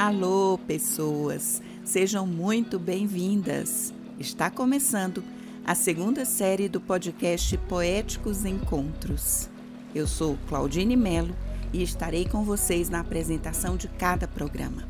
[0.00, 1.60] Alô, pessoas!
[1.84, 3.92] Sejam muito bem-vindas!
[4.18, 5.22] Está começando
[5.62, 9.50] a segunda série do podcast Poéticos Encontros.
[9.94, 11.36] Eu sou Claudine Melo
[11.70, 14.88] e estarei com vocês na apresentação de cada programa.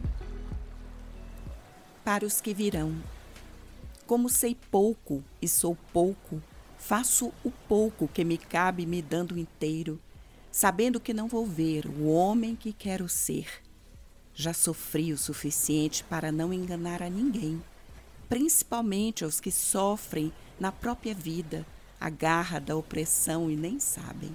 [2.05, 2.95] Para os que virão.
[4.07, 6.41] Como sei pouco e sou pouco,
[6.79, 9.99] faço o pouco que me cabe me dando inteiro,
[10.53, 13.49] sabendo que não vou ver o homem que quero ser.
[14.35, 17.63] Já sofri o suficiente para não enganar a ninguém,
[18.29, 21.67] principalmente aos que sofrem na própria vida
[22.01, 24.35] a garra da opressão e nem sabem.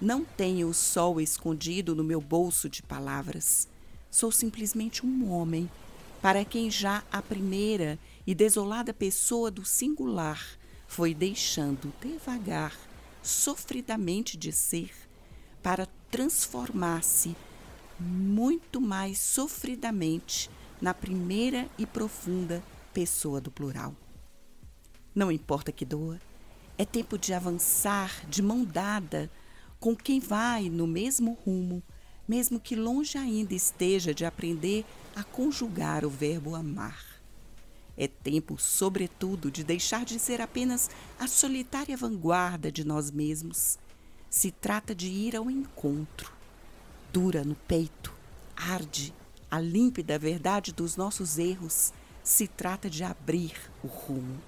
[0.00, 3.68] Não tenho o sol escondido no meu bolso de palavras.
[4.10, 5.70] Sou simplesmente um homem
[6.24, 10.42] para quem já a primeira e desolada pessoa do singular
[10.86, 12.74] foi deixando devagar,
[13.22, 14.90] sofridamente de ser,
[15.62, 17.36] para transformar-se
[17.98, 23.94] muito mais sofridamente na primeira e profunda pessoa do plural.
[25.14, 26.20] Não importa que doa,
[26.76, 29.30] é tempo de avançar de mão dada
[29.78, 31.82] com quem vai no mesmo rumo,
[32.26, 37.14] mesmo que longe ainda esteja de aprender a conjugar o verbo amar.
[37.96, 43.78] É tempo, sobretudo, de deixar de ser apenas a solitária vanguarda de nós mesmos.
[44.28, 46.32] Se trata de ir ao encontro.
[47.14, 48.12] Dura no peito,
[48.56, 49.14] arde
[49.48, 51.92] a límpida verdade dos nossos erros.
[52.24, 54.42] Se trata de abrir o rumo.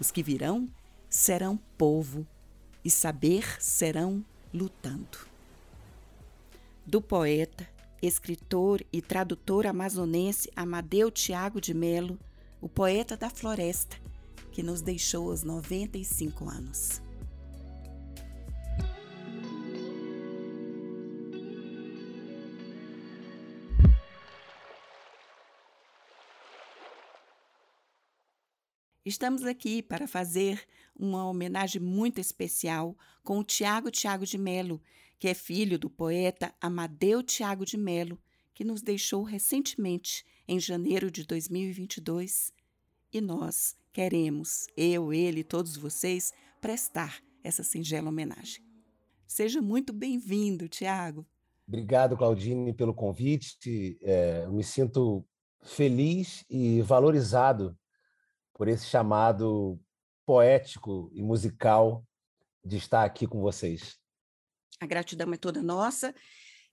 [0.00, 0.70] Os que virão
[1.10, 2.26] serão povo,
[2.82, 5.18] e saber serão lutando.
[6.86, 7.68] Do poeta,
[8.00, 12.18] escritor e tradutor amazonense Amadeu Tiago de Melo,
[12.58, 13.98] o poeta da floresta,
[14.50, 17.02] que nos deixou aos 95 anos.
[29.08, 30.60] Estamos aqui para fazer
[30.94, 34.82] uma homenagem muito especial com o Tiago Tiago de Melo,
[35.18, 38.20] que é filho do poeta Amadeu Tiago de Melo,
[38.52, 42.52] que nos deixou recentemente, em janeiro de 2022.
[43.10, 46.30] E nós queremos, eu, ele e todos vocês,
[46.60, 48.62] prestar essa singela homenagem.
[49.26, 51.26] Seja muito bem-vindo, Tiago.
[51.66, 53.98] Obrigado, Claudine, pelo convite.
[54.02, 55.24] É, eu me sinto
[55.62, 57.74] feliz e valorizado
[58.58, 59.80] por esse chamado
[60.26, 62.04] poético e musical
[62.62, 63.96] de estar aqui com vocês.
[64.80, 66.12] A gratidão é toda nossa.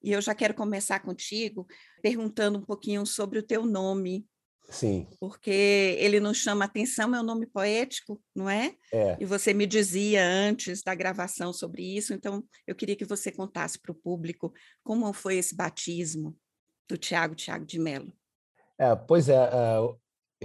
[0.03, 1.65] E eu já quero começar contigo
[2.01, 4.27] perguntando um pouquinho sobre o teu nome.
[4.69, 5.07] Sim.
[5.19, 8.75] Porque ele nos chama atenção, é um nome poético, não é?
[8.91, 9.15] É.
[9.19, 13.79] E você me dizia antes da gravação sobre isso, então eu queria que você contasse
[13.79, 14.51] para o público
[14.83, 16.35] como foi esse batismo
[16.89, 18.11] do Tiago Tiago de Mello.
[18.77, 19.35] É, pois é,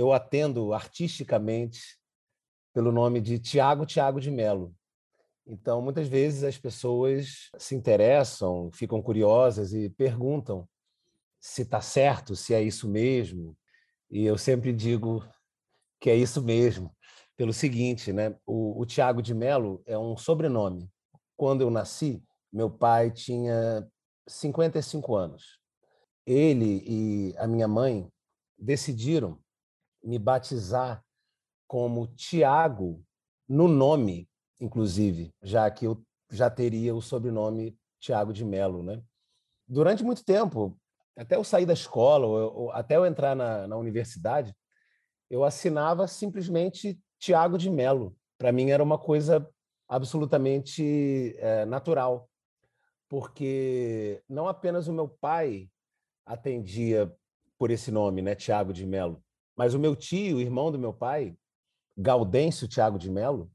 [0.00, 1.98] eu atendo artisticamente
[2.72, 4.74] pelo nome de Tiago Tiago de Mello.
[5.46, 10.66] Então, muitas vezes as pessoas se interessam, ficam curiosas e perguntam
[11.40, 13.56] se está certo, se é isso mesmo.
[14.10, 15.22] E eu sempre digo
[16.00, 16.94] que é isso mesmo,
[17.36, 18.34] pelo seguinte, né?
[18.46, 20.90] O, o Tiago de Melo é um sobrenome.
[21.36, 22.22] Quando eu nasci,
[22.52, 23.86] meu pai tinha
[24.26, 25.58] 55 anos.
[26.24, 28.08] Ele e a minha mãe
[28.58, 29.38] decidiram
[30.02, 31.04] me batizar
[31.66, 33.04] como Tiago
[33.48, 34.30] no nome
[34.60, 39.02] inclusive, já que eu já teria o sobrenome Tiago de Melo, né?
[39.66, 40.78] Durante muito tempo,
[41.16, 44.54] até eu sair da escola, ou, ou até eu entrar na, na universidade,
[45.28, 48.16] eu assinava simplesmente Tiago de Melo.
[48.38, 49.48] Para mim era uma coisa
[49.88, 52.28] absolutamente é, natural,
[53.08, 55.68] porque não apenas o meu pai
[56.24, 57.12] atendia
[57.58, 59.22] por esse nome, né, Tiago de Melo,
[59.56, 61.36] mas o meu tio, irmão do meu pai,
[61.96, 63.50] Gaudêncio Tiago de Melo,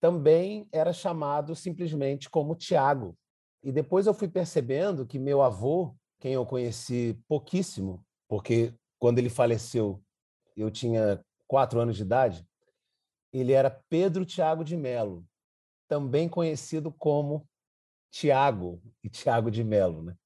[0.00, 3.16] também era chamado simplesmente como Tiago.
[3.62, 9.30] E depois eu fui percebendo que meu avô, quem eu conheci pouquíssimo, porque quando ele
[9.30, 10.02] faleceu
[10.56, 12.46] eu tinha quatro anos de idade,
[13.32, 15.24] ele era Pedro Tiago de Melo,
[15.88, 17.48] também conhecido como
[18.10, 20.16] Tiago e Tiago de Melo, né?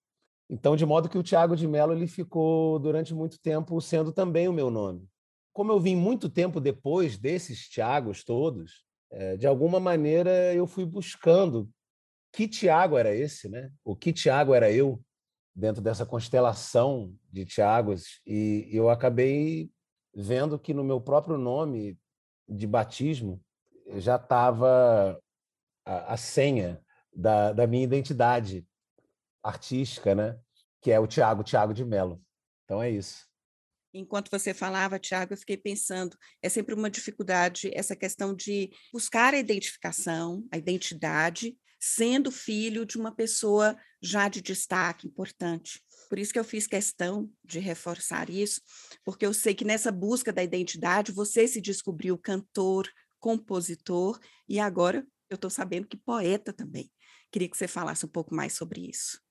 [0.55, 4.47] Então, de modo que o Tiago de Melo ele ficou durante muito tempo sendo também
[4.47, 5.05] o meu nome.
[5.53, 10.85] Como eu vim muito tempo depois desses Tiagos todos, é, de alguma maneira eu fui
[10.85, 11.69] buscando
[12.33, 13.69] que Tiago era esse, né?
[13.85, 15.03] O que Tiago era eu
[15.56, 19.69] dentro dessa constelação de Tiagos e eu acabei
[20.15, 21.99] vendo que no meu próprio nome
[22.49, 23.43] de batismo
[23.97, 25.21] já estava
[25.85, 26.81] a, a, senha
[27.12, 28.65] da, da minha identidade
[29.43, 30.39] artística, né?
[30.85, 32.23] Que é o Tiago Tiago de Mello.
[32.65, 33.27] Então é isso.
[33.95, 39.33] Enquanto você falava, Tiago, eu fiquei pensando, é sempre uma dificuldade essa questão de buscar
[39.33, 45.83] a identificação, a identidade, sendo filho de uma pessoa já de destaque importante.
[46.11, 48.61] Por isso que eu fiz questão de reforçar isso,
[49.03, 52.87] porque eu sei que nessa busca da identidade você se descobriu cantor,
[53.19, 56.93] compositor e agora eu estou sabendo que poeta também.
[57.33, 59.24] Queria que você falasse um pouco mais sobre isso.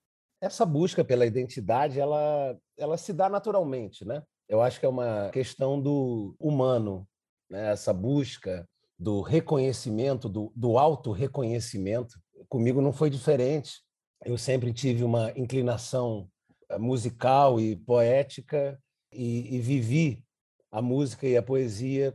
[0.43, 4.21] Essa busca pela identidade, ela, ela se dá naturalmente, né?
[4.49, 7.07] Eu acho que é uma questão do humano,
[7.49, 7.71] né?
[7.71, 8.67] essa busca
[8.99, 12.19] do reconhecimento, do, do auto-reconhecimento.
[12.49, 13.81] Comigo não foi diferente.
[14.25, 16.27] Eu sempre tive uma inclinação
[16.69, 18.77] eh, musical e poética
[19.13, 20.25] e, e vivi
[20.69, 22.13] a música e a poesia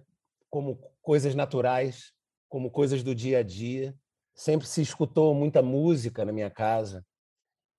[0.51, 2.13] como coisas naturais,
[2.47, 3.97] como coisas do dia a dia.
[4.35, 7.03] Sempre se escutou muita música na minha casa.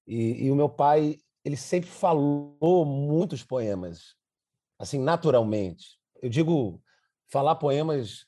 [0.09, 4.17] E, e o meu pai, ele sempre falou muitos poemas
[4.79, 5.99] assim, naturalmente.
[6.21, 6.81] Eu digo
[7.27, 8.25] falar poemas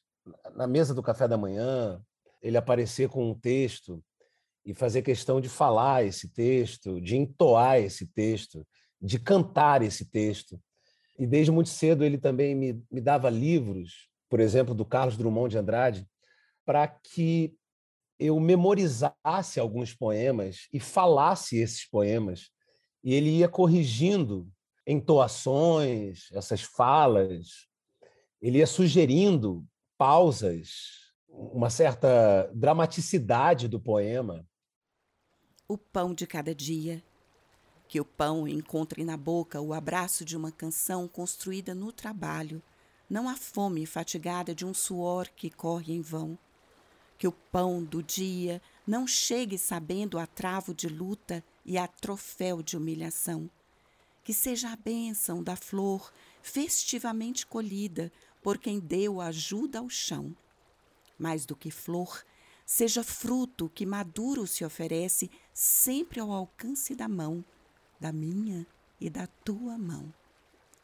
[0.54, 2.00] na mesa do café da manhã,
[2.42, 4.04] ele aparecer com um texto
[4.66, 8.68] e fazer questão de falar esse texto, de entoar esse texto,
[9.02, 10.62] de cantar esse texto.
[11.18, 15.52] E desde muito cedo ele também me, me dava livros, por exemplo, do Carlos Drummond
[15.52, 16.08] de Andrade,
[16.66, 17.56] para que
[18.22, 22.52] eu memorizasse alguns poemas e falasse esses poemas.
[23.04, 24.48] E ele ia corrigindo
[24.86, 27.68] entoações, essas falas,
[28.40, 29.66] ele ia sugerindo
[29.98, 30.70] pausas,
[31.28, 34.48] uma certa dramaticidade do poema.
[35.68, 37.04] O pão de cada dia.
[37.88, 42.62] Que o pão encontre na boca o abraço de uma canção construída no trabalho,
[43.10, 46.38] não a fome fatigada de um suor que corre em vão.
[47.22, 52.64] Que o pão do dia não chegue sabendo a travo de luta e a troféu
[52.64, 53.48] de humilhação
[54.24, 60.36] que seja a bênção da flor festivamente colhida por quem deu ajuda ao chão.
[61.18, 62.24] Mais do que flor,
[62.66, 67.44] seja fruto que maduro se oferece sempre ao alcance da mão,
[68.00, 68.66] da minha
[69.00, 70.12] e da tua mão.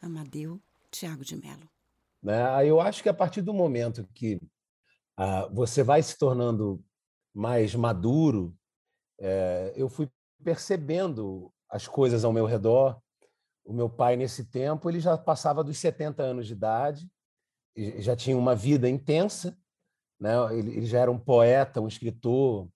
[0.00, 0.60] Amadeu
[0.90, 1.68] Tiago de Melo.
[2.22, 4.40] Né, eu acho que a partir do momento que
[5.52, 6.82] você vai se tornando
[7.34, 8.56] mais maduro,
[9.20, 10.08] é, eu fui
[10.42, 13.00] percebendo as coisas ao meu redor
[13.68, 17.06] o meu pai, nesse tempo, ele já passava dos 70 anos de idade,
[17.98, 19.54] já tinha uma vida intensa,
[20.18, 20.32] né?
[20.56, 22.66] ele, já era um poeta, um escritor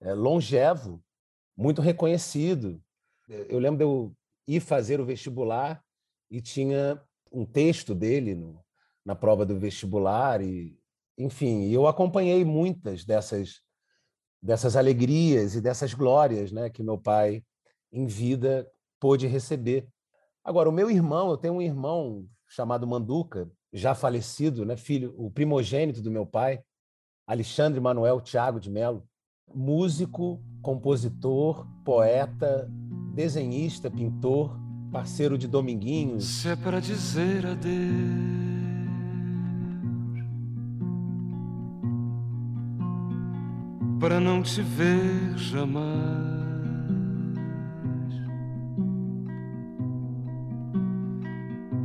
[0.00, 1.02] é, longevo,
[1.56, 2.80] muito reconhecido.
[3.28, 5.84] Eu lembro de eu ir fazer o vestibular
[6.30, 7.02] e tinha
[7.32, 8.64] um texto dele no,
[9.04, 10.77] na prova do vestibular e
[11.18, 13.60] enfim eu acompanhei muitas dessas
[14.40, 17.42] dessas alegrias e dessas glórias né que meu pai
[17.92, 18.70] em vida
[19.00, 19.88] pôde receber
[20.48, 25.30] Agora, o meu irmão, eu tenho um irmão chamado Manduca, já falecido, né, filho, o
[25.30, 26.62] primogênito do meu pai,
[27.26, 29.06] Alexandre Manuel Tiago de Melo,
[29.54, 32.66] músico, compositor, poeta,
[33.14, 34.58] desenhista, pintor,
[34.90, 36.24] parceiro de Dominguinhos.
[36.24, 38.47] Se é para dizer adeus,
[43.98, 45.82] para não te ver jamais.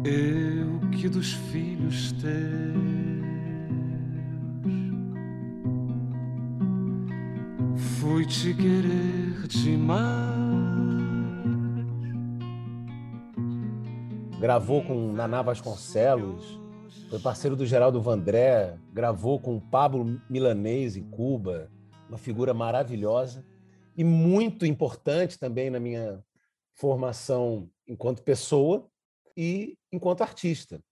[0.05, 3.03] Eu que dos filhos teus
[7.99, 10.13] fui te querer demais.
[14.39, 16.59] Gravou com Naná Vasconcelos,
[17.09, 21.69] foi parceiro do Geraldo Vandré, gravou com Pablo Milanês em Cuba,
[22.07, 23.45] uma figura maravilhosa
[23.95, 26.23] e muito importante também na minha
[26.73, 28.89] formação enquanto pessoa
[29.37, 30.83] e enquanto artista.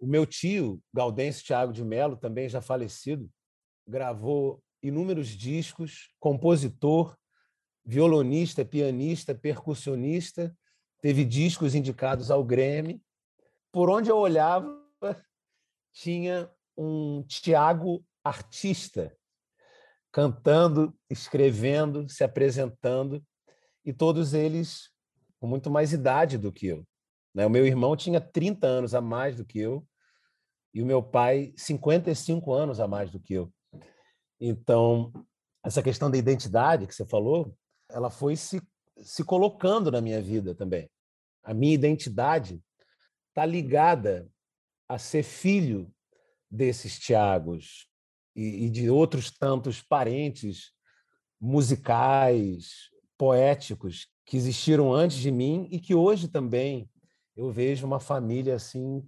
[0.00, 3.28] O meu tio, Gaudêncio Thiago de Mello, também já falecido,
[3.86, 7.16] gravou inúmeros discos, compositor,
[7.84, 10.56] violonista, pianista, percussionista,
[11.00, 13.02] teve discos indicados ao Grammy.
[13.72, 14.78] Por onde eu olhava,
[15.92, 19.16] tinha um Tiago artista,
[20.12, 23.22] cantando, escrevendo, se apresentando,
[23.84, 24.90] e todos eles
[25.40, 26.86] com muito mais idade do que eu.
[27.34, 27.46] Né?
[27.46, 29.86] O meu irmão tinha 30 anos a mais do que eu
[30.74, 33.52] e o meu pai 55 anos a mais do que eu.
[34.40, 35.12] Então,
[35.64, 37.56] essa questão da identidade que você falou,
[37.90, 38.60] ela foi se,
[38.98, 40.90] se colocando na minha vida também.
[41.42, 42.62] A minha identidade
[43.28, 44.28] está ligada
[44.88, 45.92] a ser filho
[46.50, 47.88] desses Tiagos
[48.38, 50.70] e, e de outros tantos parentes
[51.40, 56.88] musicais, poéticos que existiram antes de mim e que hoje também
[57.36, 59.04] eu vejo uma família assim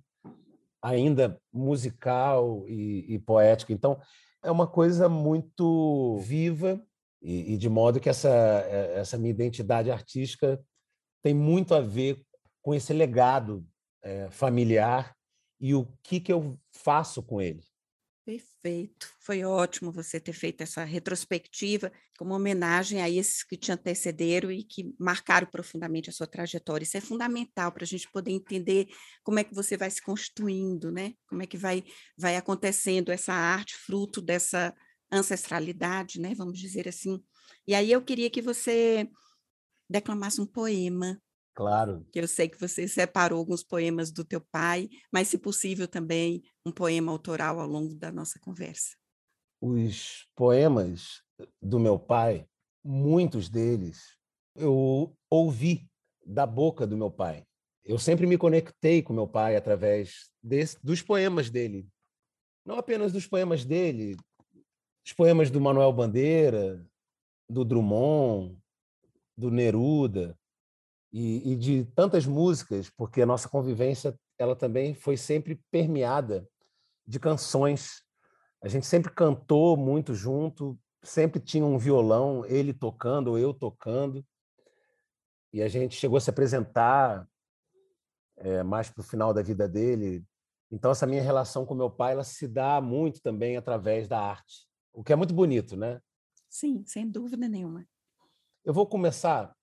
[0.82, 3.72] ainda musical e, e poética.
[3.72, 4.00] Então,
[4.42, 6.82] é uma coisa muito viva
[7.22, 8.30] e, e, de modo que essa,
[8.66, 10.60] é, essa minha identidade artística
[11.22, 12.20] tem muito a ver
[12.62, 13.64] com esse legado
[14.02, 15.14] é, familiar
[15.60, 17.62] e o que, que eu faço com ele.
[18.30, 19.08] Perfeito.
[19.18, 24.62] Foi ótimo você ter feito essa retrospectiva como homenagem a esses que te antecederam e
[24.62, 26.84] que marcaram profundamente a sua trajetória.
[26.84, 28.87] Isso é fundamental para a gente poder entender
[29.25, 31.14] como é que você vai se construindo, né?
[31.26, 31.82] Como é que vai,
[32.16, 34.72] vai acontecendo essa arte fruto dessa
[35.10, 36.32] ancestralidade, né?
[36.37, 37.20] Vamos dizer assim.
[37.66, 39.10] E aí eu queria que você
[39.90, 41.20] declamasse um poema
[41.61, 42.07] Claro.
[42.11, 46.43] Que eu sei que você separou alguns poemas do teu pai, mas, se possível, também
[46.64, 48.97] um poema autoral ao longo da nossa conversa.
[49.61, 51.23] Os poemas
[51.61, 52.47] do meu pai,
[52.83, 54.17] muitos deles,
[54.57, 55.87] eu ouvi
[56.25, 57.45] da boca do meu pai.
[57.85, 61.87] Eu sempre me conectei com meu pai através desse, dos poemas dele.
[62.64, 64.17] Não apenas dos poemas dele,
[65.05, 66.83] os poemas do Manuel Bandeira,
[67.50, 68.57] do Drummond,
[69.37, 70.39] do Neruda,
[71.12, 76.49] e, e, de tantas músicas, porque a nossa convivência ela também foi sempre permeada
[77.07, 78.02] de canções.
[78.62, 84.25] A gente sempre cantou muito junto, sempre tinha um violão, ele tocando ou eu tocando.
[85.52, 87.29] E a gente chegou a se apresentar
[88.37, 90.25] é, mais para o final da vida dele.
[90.71, 94.67] Então essa minha relação com meu pai ela se dá muito também através da arte,
[94.93, 96.00] o que é muito bonito, né?
[96.49, 97.85] Sim, sem dúvida nenhuma.
[98.64, 99.55] Eu vou começar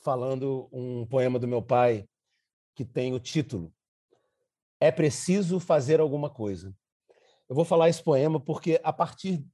[0.00, 2.08] falando um poema do meu pai
[2.74, 3.72] que tem o título
[4.80, 6.74] É preciso fazer alguma coisa.
[7.48, 9.44] Eu vou falar esse poema porque a partir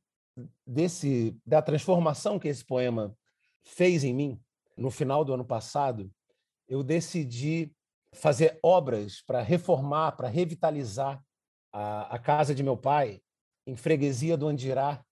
[0.66, 3.16] desse da transformação que esse poema
[3.62, 4.40] fez em mim
[4.76, 6.10] no final do ano passado,
[6.68, 7.72] eu decidi
[8.12, 11.22] fazer obras para reformar, para revitalizar
[11.72, 13.20] a, a, casa de meu pai
[13.66, 15.04] em freguesia do Andirá,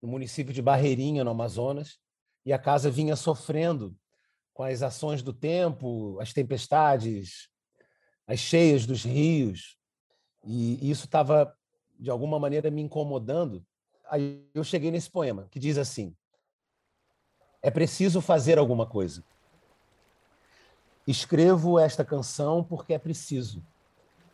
[0.00, 1.98] no município de Barreirinha, no Amazonas,
[2.44, 3.96] e a casa vinha sofrendo
[4.58, 7.48] com as ações do tempo, as tempestades,
[8.26, 9.78] as cheias dos rios,
[10.44, 11.56] e isso estava,
[11.96, 13.64] de alguma maneira, me incomodando.
[14.10, 16.12] Aí eu cheguei nesse poema, que diz assim:
[17.62, 19.22] É preciso fazer alguma coisa.
[21.06, 23.64] Escrevo esta canção porque é preciso.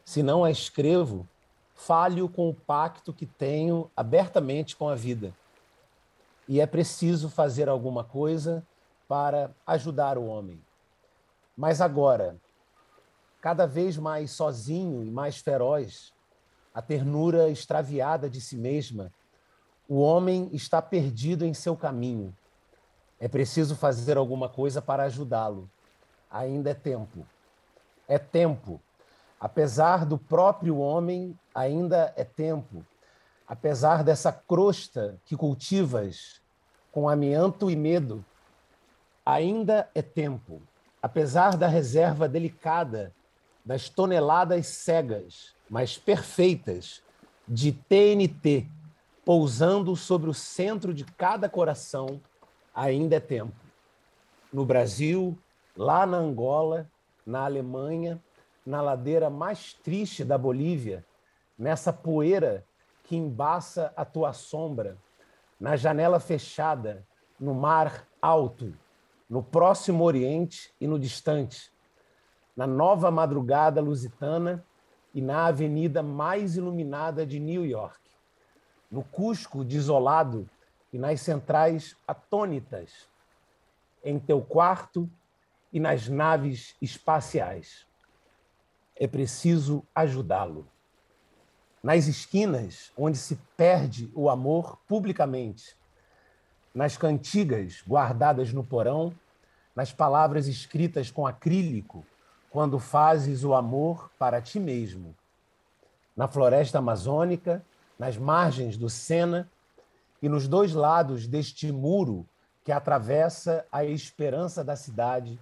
[0.06, 1.28] Se não a escrevo,
[1.74, 5.34] falho com o pacto que tenho abertamente com a vida.
[6.48, 8.66] E é preciso fazer alguma coisa
[9.08, 10.60] para ajudar o homem.
[11.56, 12.36] Mas agora,
[13.40, 16.12] cada vez mais sozinho e mais feroz,
[16.74, 19.12] a ternura extraviada de si mesma,
[19.88, 22.34] o homem está perdido em seu caminho.
[23.20, 25.70] É preciso fazer alguma coisa para ajudá-lo.
[26.30, 27.26] Ainda é tempo.
[28.08, 28.80] É tempo.
[29.38, 32.84] Apesar do próprio homem, ainda é tempo.
[33.46, 36.40] Apesar dessa crosta que cultivas
[36.90, 38.24] com amianto e medo,
[39.24, 40.62] ainda é tempo,
[41.00, 43.12] apesar da reserva delicada
[43.64, 47.02] das toneladas cegas, mas perfeitas,
[47.46, 48.66] de TNT
[49.24, 52.20] pousando sobre o centro de cada coração,
[52.74, 53.54] ainda é tempo.
[54.52, 55.38] No Brasil,
[55.76, 56.90] lá na Angola,
[57.24, 58.22] na Alemanha,
[58.66, 61.04] na ladeira mais triste da Bolívia,
[61.58, 62.64] nessa poeira
[63.02, 64.96] que embaça a tua sombra,
[65.58, 67.06] na janela fechada,
[67.38, 68.74] no mar alto,
[69.28, 71.72] no próximo Oriente e no distante,
[72.56, 74.64] na nova madrugada lusitana
[75.12, 78.00] e na avenida mais iluminada de New York,
[78.90, 80.48] no Cusco desolado
[80.92, 83.08] e nas centrais atônitas,
[84.04, 85.10] em teu quarto
[85.72, 87.86] e nas naves espaciais.
[88.94, 90.68] É preciso ajudá-lo.
[91.82, 95.76] Nas esquinas onde se perde o amor publicamente,
[96.74, 99.14] nas cantigas guardadas no porão,
[99.76, 102.04] nas palavras escritas com acrílico,
[102.50, 105.14] quando fazes o amor para ti mesmo.
[106.16, 107.64] Na floresta amazônica,
[107.98, 109.48] nas margens do Sena
[110.20, 112.26] e nos dois lados deste muro
[112.64, 115.38] que atravessa a esperança da cidade,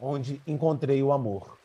[0.00, 1.58] onde encontrei o amor.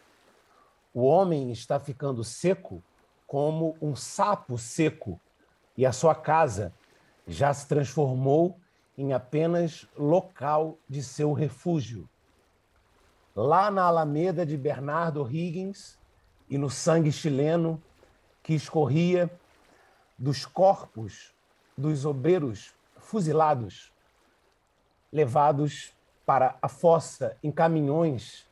[0.93, 2.83] O homem está ficando seco
[3.25, 5.19] como um sapo seco,
[5.77, 6.73] e a sua casa
[7.25, 8.59] já se transformou
[8.97, 12.07] em apenas local de seu refúgio.
[13.35, 15.97] Lá na Alameda de Bernardo Higgins
[16.49, 17.81] e no sangue chileno
[18.43, 19.31] que escorria
[20.17, 21.33] dos corpos
[21.77, 23.91] dos obreiros fuzilados,
[25.11, 25.93] levados
[26.25, 28.47] para a fossa em caminhões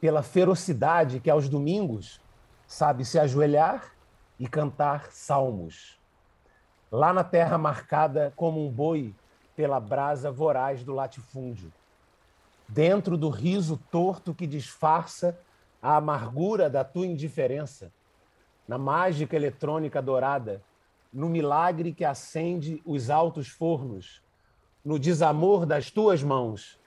[0.00, 2.20] pela ferocidade que aos domingos
[2.66, 3.92] sabe se ajoelhar
[4.38, 5.98] e cantar salmos.
[6.90, 9.14] Lá na terra marcada como um boi
[9.58, 11.72] pela brasa voraz do latifúndio,
[12.68, 15.36] dentro do riso torto que disfarça
[15.82, 17.90] a amargura da tua indiferença,
[18.68, 20.62] na mágica eletrônica dourada,
[21.12, 24.22] no milagre que acende os altos fornos,
[24.84, 26.78] no desamor das tuas mãos,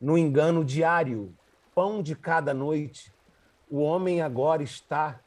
[0.00, 1.32] no engano diário,
[1.76, 3.14] pão de cada noite,
[3.70, 5.20] o homem agora está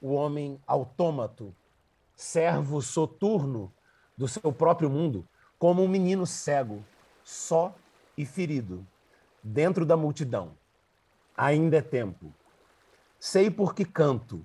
[0.00, 1.54] o homem autômato,
[2.16, 3.70] servo soturno
[4.16, 6.84] do seu próprio mundo, como um menino cego,
[7.24, 7.74] só
[8.16, 8.86] e ferido,
[9.42, 10.52] dentro da multidão.
[11.36, 12.32] Ainda é tempo.
[13.18, 14.44] Sei por que canto.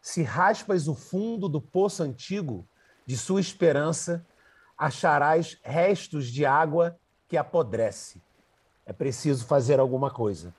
[0.00, 2.66] Se raspas o fundo do poço antigo
[3.04, 4.26] de sua esperança,
[4.76, 6.98] acharás restos de água
[7.28, 8.20] que apodrece.
[8.84, 10.54] É preciso fazer alguma coisa.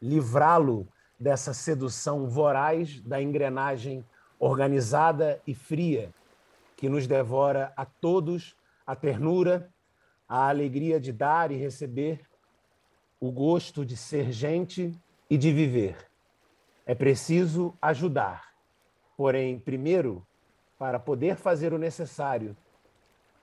[0.00, 4.04] Livrá-lo dessa sedução voraz da engrenagem
[4.38, 6.12] organizada e fria
[6.76, 9.72] que nos devora a todos a ternura,
[10.28, 12.20] a alegria de dar e receber,
[13.20, 14.92] o gosto de ser gente
[15.28, 16.10] e de viver.
[16.84, 18.52] É preciso ajudar.
[19.16, 20.26] Porém, primeiro,
[20.78, 22.56] para poder fazer o necessário,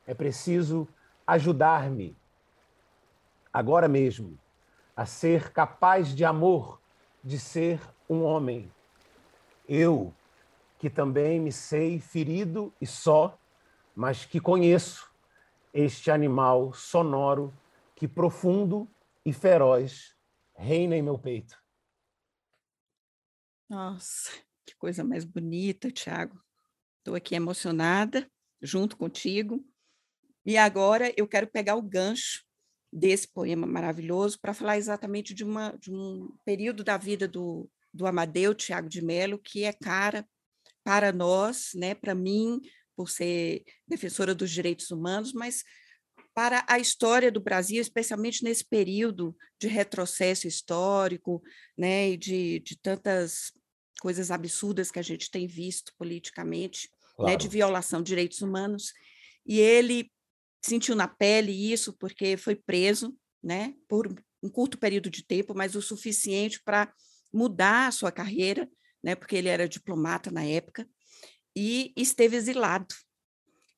[0.05, 0.87] é preciso
[1.25, 2.17] ajudar-me,
[3.53, 4.37] agora mesmo,
[4.95, 6.81] a ser capaz de amor
[7.23, 7.79] de ser
[8.09, 8.71] um homem.
[9.67, 10.13] Eu,
[10.79, 13.37] que também me sei ferido e só,
[13.95, 15.08] mas que conheço
[15.73, 17.53] este animal sonoro
[17.95, 18.89] que profundo
[19.25, 20.15] e feroz
[20.55, 21.57] reina em meu peito.
[23.69, 24.31] Nossa,
[24.65, 26.39] que coisa mais bonita, Tiago.
[26.97, 28.29] Estou aqui emocionada,
[28.61, 29.63] junto contigo.
[30.45, 32.43] E agora eu quero pegar o gancho
[32.91, 38.07] desse poema maravilhoso para falar exatamente de, uma, de um período da vida do, do
[38.07, 40.27] Amadeu Tiago de Mello que é cara
[40.83, 42.59] para nós, né, para mim,
[42.99, 45.63] por ser defensora dos direitos humanos, mas
[46.35, 51.41] para a história do Brasil, especialmente nesse período de retrocesso histórico,
[51.77, 53.53] né, e de, de tantas
[54.01, 57.31] coisas absurdas que a gente tem visto politicamente, claro.
[57.31, 58.91] né, de violação de direitos humanos.
[59.45, 60.11] E ele
[60.61, 65.73] sentiu na pele isso porque foi preso, né, por um curto período de tempo, mas
[65.73, 66.93] o suficiente para
[67.33, 68.69] mudar a sua carreira,
[69.01, 70.85] né, porque ele era diplomata na época
[71.55, 72.93] e esteve exilado.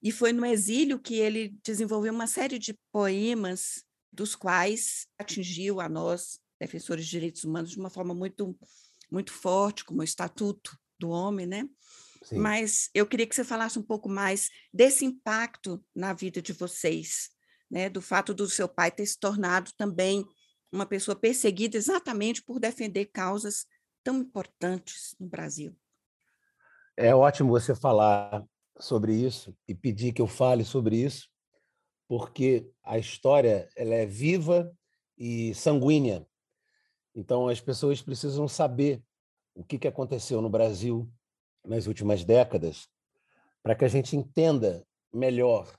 [0.02, 5.88] E foi no exílio que ele desenvolveu uma série de poemas dos quais atingiu a
[5.88, 8.58] nós, defensores de direitos humanos, de uma forma muito
[9.12, 11.68] muito forte, como o Estatuto do Homem, né?
[12.24, 12.38] Sim.
[12.38, 17.30] Mas eu queria que você falasse um pouco mais desse impacto na vida de vocês,
[17.70, 17.90] né?
[17.90, 20.26] Do fato do seu pai ter se tornado também
[20.72, 23.66] uma pessoa perseguida exatamente por defender causas
[24.04, 25.76] tão importantes no Brasil.
[26.98, 28.46] É ótimo você falar
[28.80, 31.30] sobre isso e pedir que eu fale sobre isso,
[32.08, 34.72] porque a história ela é viva
[35.18, 36.26] e sanguínea.
[37.16, 39.02] Então as pessoas precisam saber
[39.56, 41.12] o que aconteceu no Brasil
[41.64, 42.88] nas últimas décadas,
[43.62, 45.72] para que a gente entenda melhor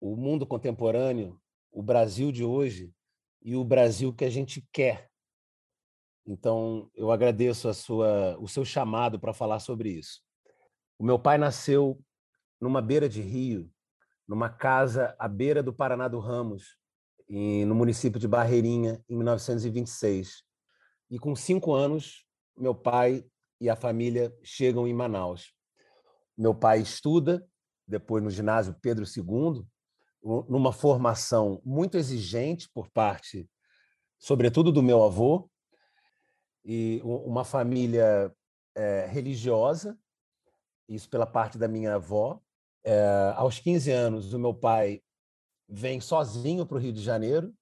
[0.00, 1.40] o mundo contemporâneo,
[1.72, 2.92] o Brasil de hoje
[3.42, 5.10] e o Brasil que a gente quer.
[6.26, 10.22] Então, eu agradeço a sua, o seu chamado para falar sobre isso.
[10.98, 12.00] O meu pai nasceu
[12.60, 13.70] numa beira de rio,
[14.26, 16.78] numa casa à beira do Paraná do Ramos,
[17.28, 20.44] no município de Barreirinha, em 1926.
[21.10, 22.24] E com cinco anos,
[22.56, 23.24] meu pai
[23.60, 25.52] e a família chegam em Manaus.
[26.36, 27.46] Meu pai estuda,
[27.86, 29.64] depois no ginásio Pedro II,
[30.48, 33.48] numa formação muito exigente por parte,
[34.18, 35.50] sobretudo do meu avô,
[36.64, 38.34] e uma família
[38.74, 39.98] é, religiosa,
[40.88, 42.40] isso pela parte da minha avó.
[42.84, 45.02] É, aos 15 anos, o meu pai
[45.68, 47.54] vem sozinho para o Rio de Janeiro,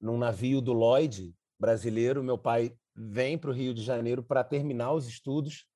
[0.00, 2.22] num navio do Lloyd brasileiro.
[2.22, 5.66] Meu pai vem para o Rio de Janeiro para terminar os estudos,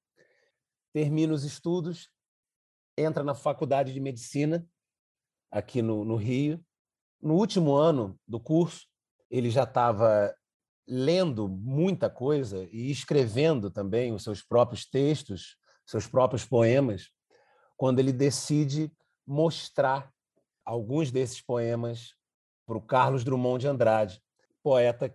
[0.92, 2.10] termina os estudos,
[2.98, 4.66] entra na faculdade de medicina
[5.50, 6.64] aqui no, no Rio.
[7.20, 8.88] No último ano do curso,
[9.30, 10.34] ele já estava
[10.86, 17.10] lendo muita coisa e escrevendo também os seus próprios textos, seus próprios poemas,
[17.76, 18.92] quando ele decide
[19.26, 20.12] mostrar
[20.64, 22.14] alguns desses poemas
[22.66, 24.22] para o Carlos Drummond de Andrade,
[24.62, 25.12] poeta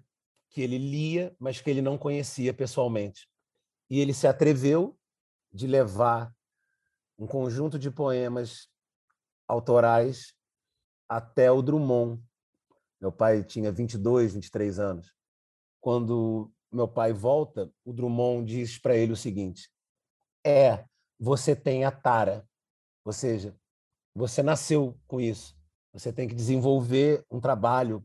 [0.49, 3.27] que ele lia, mas que ele não conhecia pessoalmente.
[3.89, 4.97] E ele se atreveu
[5.51, 6.34] de levar
[7.17, 8.67] um conjunto de poemas
[9.47, 10.34] autorais
[11.08, 12.21] até o Drummond.
[12.99, 15.13] Meu pai tinha 22, 23 anos.
[15.80, 19.69] Quando meu pai volta, o Drummond diz para ele o seguinte:
[20.47, 20.86] é,
[21.19, 22.47] você tem a tara,
[23.03, 23.53] ou seja,
[24.15, 25.55] você nasceu com isso.
[25.91, 28.03] Você tem que desenvolver um trabalho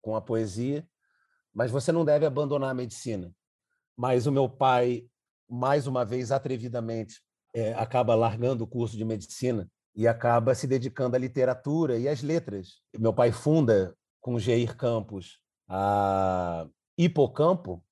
[0.00, 0.88] com a poesia,
[1.52, 3.30] mas você não deve abandonar a medicina.
[3.96, 5.06] Mas o meu pai,
[5.48, 7.20] mais uma vez, atrevidamente,
[7.54, 12.22] é, acaba largando o curso de medicina e acaba se dedicando à literatura e às
[12.22, 12.80] letras.
[12.96, 17.84] Meu pai funda com Geir Campos a Hipocampo,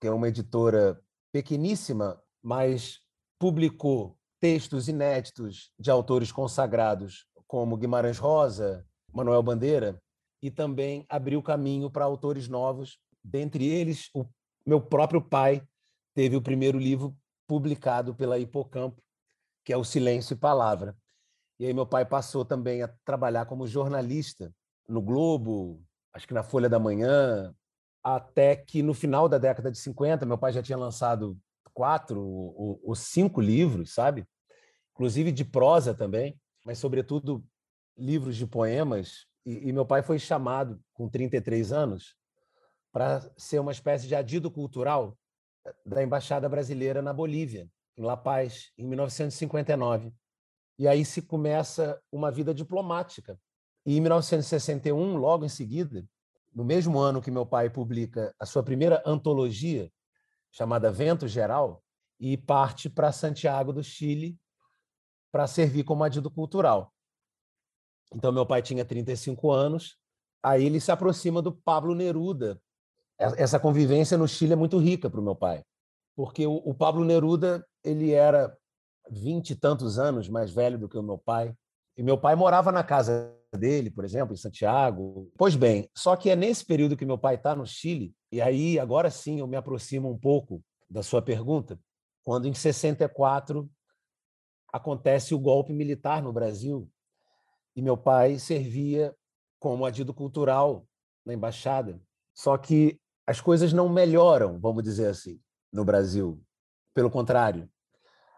[0.00, 1.00] que é uma editora
[1.32, 3.00] pequeníssima, mas
[3.40, 10.00] publicou textos inéditos de autores consagrados como Guimarães Rosa, Manuel Bandeira,
[10.42, 14.26] e também abriu caminho para autores novos, dentre eles o
[14.64, 15.66] meu próprio pai
[16.14, 19.02] teve o primeiro livro publicado pela Hipocampo,
[19.64, 20.96] que é O Silêncio e Palavra.
[21.58, 24.54] E aí meu pai passou também a trabalhar como jornalista
[24.86, 27.54] no Globo, acho que na Folha da Manhã,
[28.02, 31.38] até que no final da década de 50, meu pai já tinha lançado
[31.80, 34.28] quatro ou, cinco livros, sabe?
[34.92, 37.42] Inclusive de prosa também, mas sobretudo
[37.96, 39.24] livros de poemas.
[39.46, 42.14] E, e meu pai foi chamado com 33 anos
[42.92, 45.16] para ser uma espécie de adido cultural
[45.86, 47.66] da embaixada brasileira na Bolívia,
[47.96, 50.12] em La Paz, em 1959.
[50.78, 53.40] E aí se começa uma vida diplomática.
[53.86, 56.04] E em 1961, logo em seguida,
[56.54, 59.90] no mesmo ano que meu pai publica a sua primeira antologia,
[60.50, 61.82] chamada Vento Geral,
[62.18, 64.38] e parte para Santiago do Chile
[65.32, 66.92] para servir como adido cultural.
[68.12, 69.96] Então, meu pai tinha 35 anos,
[70.42, 72.60] aí ele se aproxima do Pablo Neruda.
[73.18, 75.64] Essa convivência no Chile é muito rica para o meu pai,
[76.16, 78.54] porque o Pablo Neruda ele era
[79.10, 81.54] vinte e tantos anos mais velho do que o meu pai,
[82.00, 85.30] e meu pai morava na casa dele, por exemplo, em Santiago.
[85.36, 88.78] Pois bem, só que é nesse período que meu pai está no Chile, e aí
[88.78, 91.78] agora sim eu me aproximo um pouco da sua pergunta,
[92.24, 93.70] quando em 64
[94.72, 96.90] acontece o golpe militar no Brasil
[97.76, 99.14] e meu pai servia
[99.58, 100.86] como adido cultural
[101.22, 102.00] na embaixada.
[102.32, 105.38] Só que as coisas não melhoram, vamos dizer assim,
[105.70, 106.42] no Brasil.
[106.94, 107.68] Pelo contrário,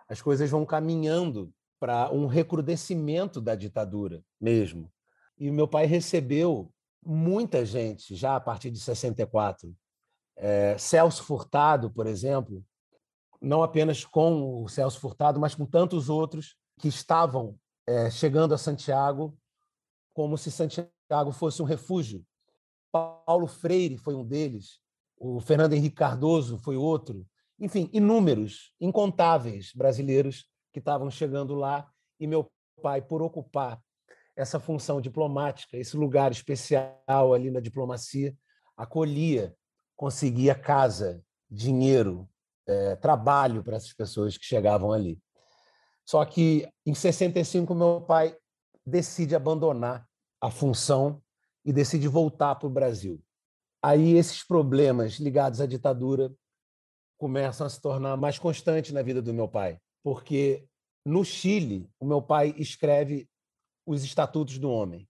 [0.09, 4.89] as coisas vão caminhando para um recrudescimento da ditadura mesmo.
[5.37, 6.73] E o meu pai recebeu
[7.05, 9.75] muita gente já a partir de 64.
[10.37, 12.65] É, Celso Furtado, por exemplo,
[13.41, 18.59] não apenas com o Celso Furtado, mas com tantos outros que estavam é, chegando a
[18.59, 19.37] Santiago
[20.15, 22.25] como se Santiago fosse um refúgio.
[22.93, 24.79] Paulo Freire foi um deles,
[25.19, 27.27] o Fernando Henrique Cardoso foi outro.
[27.59, 32.51] Enfim, inúmeros, incontáveis brasileiros que estavam chegando lá e meu
[32.83, 33.81] pai, por ocupar
[34.35, 38.35] essa função diplomática, esse lugar especial ali na diplomacia,
[38.77, 39.55] acolhia,
[39.95, 42.29] conseguia casa, dinheiro,
[42.67, 45.21] é, trabalho para essas pessoas que chegavam ali.
[46.05, 48.37] Só que em 65 meu pai
[48.85, 50.09] decide abandonar
[50.41, 51.23] a função
[51.65, 53.23] e decide voltar para o Brasil.
[53.83, 56.33] Aí esses problemas ligados à ditadura
[57.19, 60.67] começam a se tornar mais constantes na vida do meu pai, porque
[61.05, 63.29] no Chile o meu pai escreve
[63.87, 65.09] os Estatutos do Homem.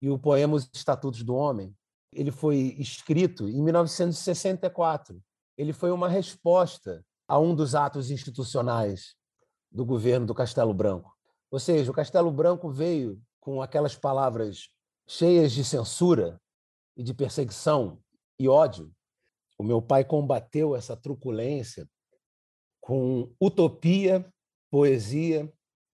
[0.00, 1.74] E o poema Os Estatutos do Homem,
[2.12, 5.20] ele foi escrito em 1964.
[5.56, 9.16] Ele foi uma resposta a um dos atos institucionais
[9.70, 11.12] do governo do Castelo Branco.
[11.50, 14.68] Ou seja, o Castelo Branco veio com aquelas palavras
[15.08, 16.40] cheias de censura
[16.96, 17.98] e de perseguição
[18.38, 18.92] e ódio.
[19.58, 21.88] O meu pai combateu essa truculência
[22.88, 24.26] com utopia,
[24.70, 25.52] poesia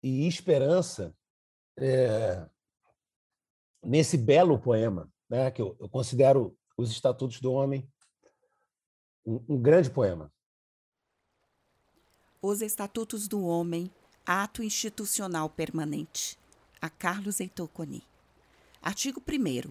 [0.03, 1.15] e esperança
[1.77, 2.49] é,
[3.85, 7.87] nesse belo poema, né, que eu, eu, considero os Estatutos do Homem
[9.27, 10.33] um, um grande poema.
[12.41, 13.91] Os Estatutos do Homem,
[14.25, 16.39] ato institucional permanente.
[16.81, 18.03] A Carlos Heitor Coni.
[18.81, 19.71] Artigo 1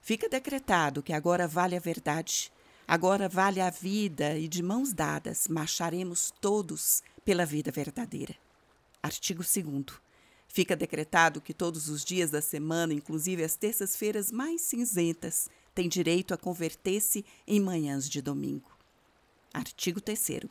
[0.00, 2.50] Fica decretado que agora vale a verdade,
[2.86, 8.34] agora vale a vida e de mãos dadas marcharemos todos pela vida verdadeira.
[9.02, 9.98] Artigo 2
[10.48, 16.32] Fica decretado que todos os dias da semana, inclusive as terças-feiras mais cinzentas, têm direito
[16.32, 18.70] a converter-se em manhãs de domingo.
[19.52, 20.46] Artigo 3.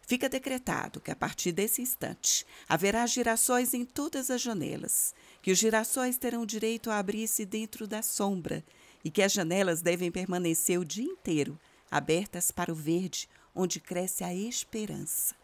[0.00, 5.58] Fica decretado que, a partir desse instante, haverá girassóis em todas as janelas, que os
[5.58, 8.64] girassóis terão direito a abrir-se dentro da sombra
[9.04, 11.58] e que as janelas devem permanecer o dia inteiro
[11.90, 15.34] abertas para o verde, onde cresce a esperança.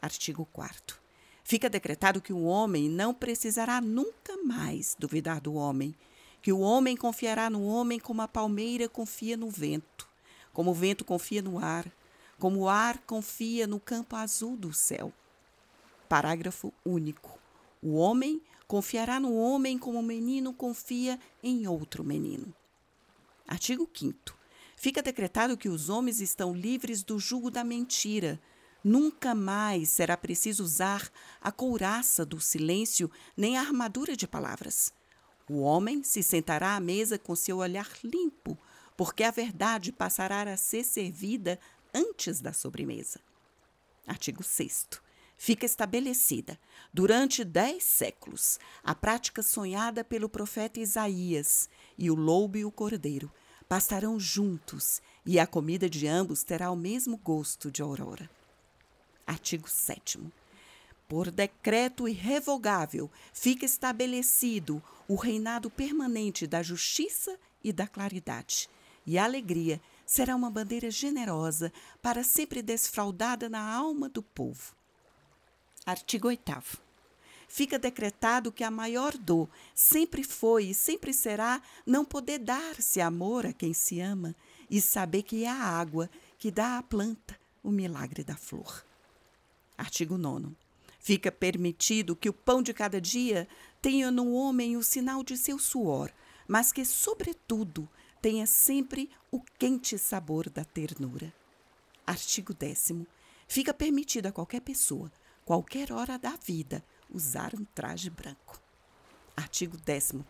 [0.00, 1.00] Artigo 4.
[1.42, 5.94] Fica decretado que o homem não precisará nunca mais duvidar do homem,
[6.40, 10.08] que o homem confiará no homem como a palmeira confia no vento,
[10.52, 11.90] como o vento confia no ar,
[12.38, 15.12] como o ar confia no campo azul do céu.
[16.08, 17.38] Parágrafo único.
[17.82, 22.54] O homem confiará no homem como o menino confia em outro menino.
[23.46, 24.41] Artigo 5
[24.82, 28.40] Fica decretado que os homens estão livres do jugo da mentira.
[28.82, 31.08] Nunca mais será preciso usar
[31.40, 34.92] a couraça do silêncio nem a armadura de palavras.
[35.48, 38.58] O homem se sentará à mesa com seu olhar limpo,
[38.96, 41.60] porque a verdade passará a ser servida
[41.94, 43.20] antes da sobremesa.
[44.04, 44.88] Artigo 6.
[45.36, 46.58] Fica estabelecida,
[46.92, 53.30] durante dez séculos, a prática sonhada pelo profeta Isaías, e o lobo e o cordeiro
[53.72, 58.28] pastarão juntos, e a comida de ambos terá o mesmo gosto de aurora.
[59.26, 60.20] Artigo 7.
[61.08, 68.68] Por decreto irrevogável, fica estabelecido o reinado permanente da justiça e da claridade,
[69.06, 74.76] e a alegria será uma bandeira generosa para sempre desfraldada na alma do povo.
[75.86, 76.91] Artigo 8
[77.52, 83.44] fica decretado que a maior dor sempre foi e sempre será não poder dar-se amor
[83.44, 84.34] a quem se ama
[84.70, 88.82] e saber que é a água que dá à planta o milagre da flor.
[89.76, 90.56] Artigo 9.
[90.98, 93.46] Fica permitido que o pão de cada dia
[93.82, 96.10] tenha no homem o sinal de seu suor,
[96.48, 97.86] mas que, sobretudo,
[98.22, 101.30] tenha sempre o quente sabor da ternura.
[102.06, 103.04] Artigo 10.
[103.46, 105.12] Fica permitido a qualquer pessoa,
[105.44, 108.60] qualquer hora da vida, usar um traje branco.
[109.36, 110.24] Artigo 11.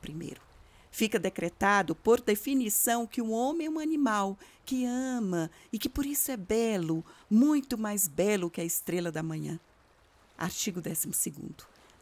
[0.91, 6.05] Fica decretado, por definição, que o homem é um animal que ama e que por
[6.05, 9.59] isso é belo, muito mais belo que a estrela da manhã.
[10.37, 11.11] Artigo 12.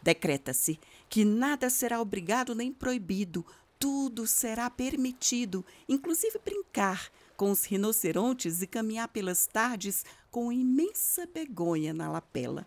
[0.03, 3.47] Decreta-se que nada será obrigado nem proibido,
[3.79, 11.95] tudo será permitido, inclusive brincar com os rinocerontes e caminhar pelas tardes com imensa begonha
[11.95, 12.67] na lapela.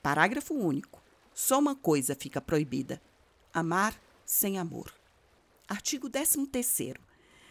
[0.00, 1.01] Parágrafo único.
[1.34, 3.00] Só uma coisa fica proibida:
[3.52, 4.92] amar sem amor.
[5.68, 6.94] Artigo 13.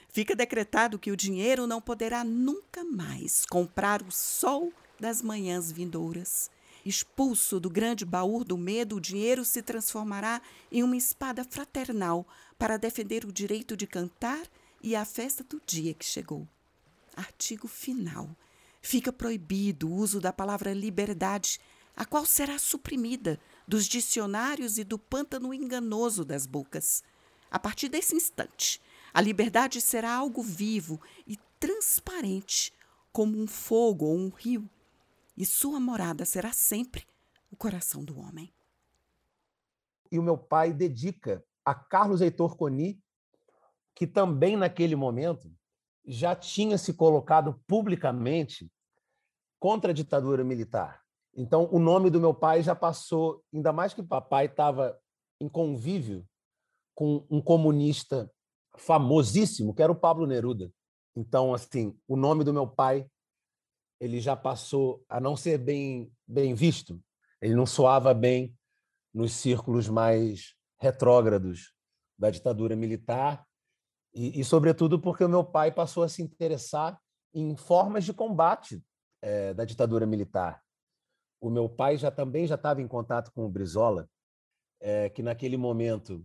[0.09, 6.51] Fica decretado que o dinheiro não poderá nunca mais comprar o sol das manhãs vindouras.
[6.85, 10.41] Expulso do grande baú do medo, o dinheiro se transformará
[10.71, 14.41] em uma espada fraternal para defender o direito de cantar
[14.81, 16.47] e a festa do dia que chegou.
[17.15, 18.35] Artigo final.
[18.81, 21.59] Fica proibido o uso da palavra liberdade,
[21.95, 23.39] a qual será suprimida
[23.71, 27.01] dos dicionários e do pântano enganoso das bocas.
[27.49, 28.81] A partir desse instante,
[29.13, 32.73] a liberdade será algo vivo e transparente,
[33.13, 34.69] como um fogo ou um rio,
[35.37, 37.07] e sua morada será sempre
[37.49, 38.53] o coração do homem.
[40.11, 43.01] E o meu pai dedica a Carlos Heitor Coni,
[43.95, 45.49] que também naquele momento
[46.05, 48.69] já tinha se colocado publicamente
[49.57, 51.00] contra a ditadura militar.
[51.35, 54.99] Então, o nome do meu pai já passou, ainda mais que papai estava
[55.39, 56.27] em convívio
[56.93, 58.31] com um comunista
[58.77, 60.71] famosíssimo, que era o Pablo Neruda.
[61.15, 63.07] Então, assim, o nome do meu pai
[63.99, 66.99] ele já passou a não ser bem bem visto.
[67.41, 68.55] Ele não soava bem
[69.13, 71.73] nos círculos mais retrógrados
[72.17, 73.45] da ditadura militar
[74.13, 76.99] e, e sobretudo porque o meu pai passou a se interessar
[77.33, 78.83] em formas de combate
[79.21, 80.61] é, da ditadura militar
[81.41, 84.07] o meu pai já também já estava em contato com o Brizola,
[84.79, 86.23] é, que naquele momento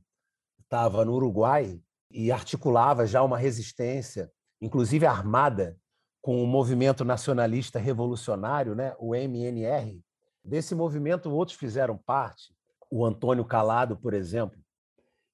[0.61, 5.77] estava no Uruguai e articulava já uma resistência, inclusive armada,
[6.21, 10.03] com o movimento nacionalista revolucionário, né, o MNR.
[10.45, 12.55] Desse movimento, outros fizeram parte,
[12.91, 14.59] o Antônio Calado, por exemplo.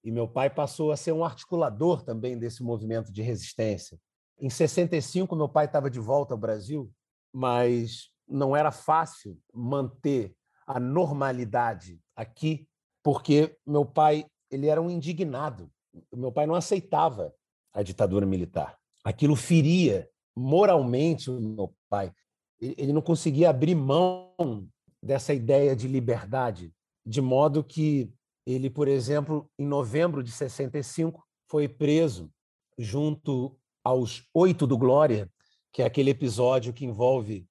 [0.04, 3.98] E meu pai passou a ser um articulador também desse movimento de resistência.
[4.38, 6.92] Em 65, meu pai estava de volta ao Brasil,
[7.32, 10.34] mas não era fácil manter
[10.66, 12.66] a normalidade aqui,
[13.02, 15.70] porque meu pai ele era um indignado.
[16.14, 17.34] Meu pai não aceitava
[17.72, 18.78] a ditadura militar.
[19.04, 22.12] Aquilo feria moralmente o meu pai.
[22.60, 24.68] Ele não conseguia abrir mão
[25.02, 26.72] dessa ideia de liberdade,
[27.04, 28.12] de modo que
[28.46, 32.30] ele, por exemplo, em novembro de 65, foi preso
[32.78, 35.30] junto aos oito do Glória,
[35.72, 37.46] que é aquele episódio que envolve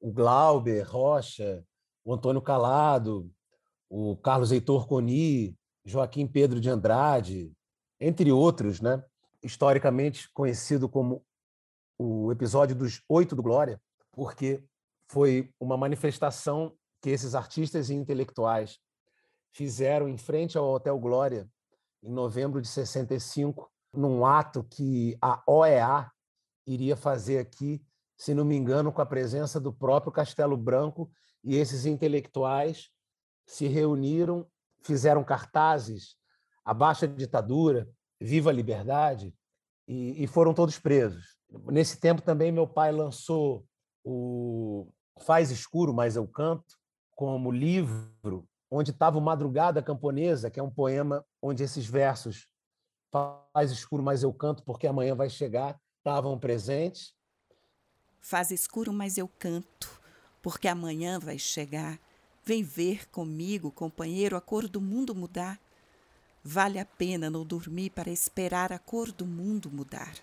[0.00, 1.64] o Glauber Rocha,
[2.04, 3.30] o Antônio Calado,
[3.88, 7.52] o Carlos Heitor Coni, Joaquim Pedro de Andrade,
[8.00, 9.02] entre outros, né?
[9.42, 11.24] historicamente conhecido como
[11.98, 13.80] o episódio dos Oito do Glória,
[14.12, 14.64] porque
[15.08, 18.78] foi uma manifestação que esses artistas e intelectuais
[19.52, 21.48] fizeram em frente ao Hotel Glória
[22.02, 26.10] em novembro de 65, num ato que a OEA
[26.66, 27.82] iria fazer aqui,
[28.18, 31.10] se não me engano, com a presença do próprio Castelo Branco,
[31.42, 32.90] e esses intelectuais
[33.46, 34.46] se reuniram,
[34.82, 36.16] fizeram cartazes,
[36.64, 37.88] abaixa a ditadura,
[38.20, 39.34] viva a liberdade,
[39.86, 41.38] e, e foram todos presos.
[41.70, 43.64] Nesse tempo também meu pai lançou
[44.04, 46.76] o Faz Escuro, Mas Eu Canto,
[47.12, 52.48] como livro, onde estava o Madrugada Camponesa, que é um poema onde esses versos
[53.10, 57.14] Faz escuro, mas eu canto porque amanhã vai chegar, estavam presentes.
[58.20, 59.98] Faz escuro, mas eu canto
[60.42, 61.98] porque amanhã vai chegar.
[62.44, 65.60] Vem ver comigo, companheiro, a cor do mundo mudar.
[66.42, 70.14] Vale a pena não dormir para esperar a cor do mundo mudar.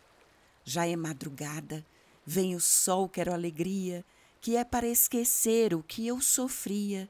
[0.63, 1.85] Já é madrugada,
[2.25, 4.03] vem o sol, quero alegria,
[4.41, 7.07] que é para esquecer o que eu sofria.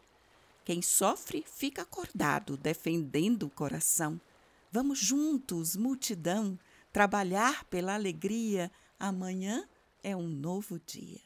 [0.65, 4.19] Quem sofre fica acordado, defendendo o coração.
[4.71, 6.59] Vamos juntos, multidão,
[6.91, 8.69] trabalhar pela alegria.
[8.99, 9.65] Amanhã
[10.05, 11.19] é um novo dia.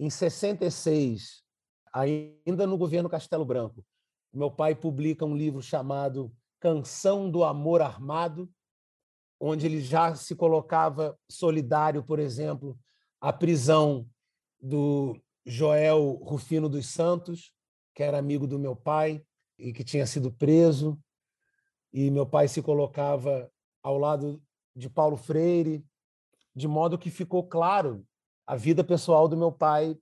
[0.00, 1.44] Em 66,
[1.92, 3.86] ainda no governo Castelo Branco,
[4.32, 8.52] meu pai publica um livro chamado Canção do Amor Armado,
[9.38, 12.76] onde ele já se colocava solidário, por exemplo,
[13.20, 14.10] à prisão
[14.60, 17.52] do Joel Rufino dos Santos,
[17.94, 19.24] que era amigo do meu pai
[19.56, 21.00] e que tinha sido preso.
[21.92, 23.48] E meu pai se colocava
[23.84, 24.42] ao lado
[24.74, 25.84] de Paulo Freire,
[26.54, 28.06] de modo que ficou claro
[28.46, 29.96] a vida pessoal do meu pai